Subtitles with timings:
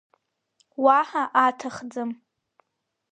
[0.83, 2.11] Уаҳа аҭахӡам.